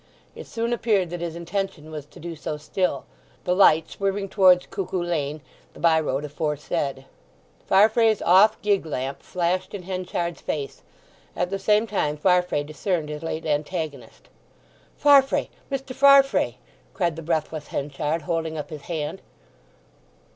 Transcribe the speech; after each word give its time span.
It 0.33 0.47
soon 0.47 0.73
appeared 0.73 1.11
that 1.11 1.21
his 1.21 1.35
intention 1.35 1.91
was 1.91 2.07
to 2.07 2.19
do 2.19 2.35
so 2.35 2.57
still, 2.57 3.05
the 3.43 3.53
light 3.53 3.87
swerving 3.91 4.29
towards 4.29 4.65
Cuckoo 4.65 5.03
Lane, 5.03 5.41
the 5.75 5.79
by 5.79 5.99
road 5.99 6.25
aforesaid. 6.25 7.05
Farfrae's 7.67 8.19
off 8.23 8.59
gig 8.63 8.83
lamp 8.83 9.21
flashed 9.21 9.75
in 9.75 9.83
Henchard's 9.83 10.41
face. 10.41 10.81
At 11.35 11.51
the 11.51 11.59
same 11.59 11.85
time 11.85 12.17
Farfrae 12.17 12.63
discerned 12.63 13.09
his 13.09 13.21
late 13.21 13.45
antagonist. 13.45 14.27
"Farfrae—Mr. 14.97 15.93
Farfrae!" 15.93 16.57
cried 16.95 17.15
the 17.15 17.21
breathless 17.21 17.67
Henchard, 17.67 18.23
holding 18.23 18.57
up 18.57 18.71
his 18.71 18.81
hand. 18.89 19.21